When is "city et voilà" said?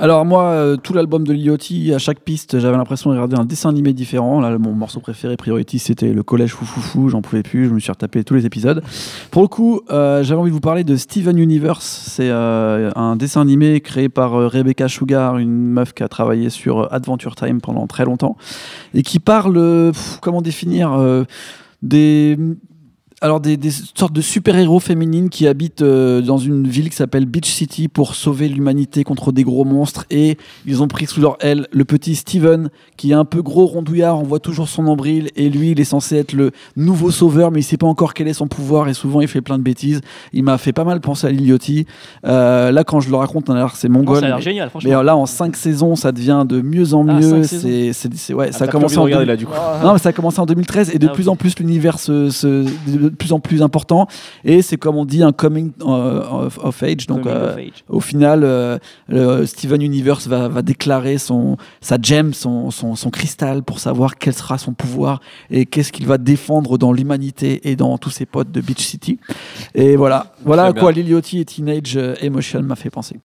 68.80-70.34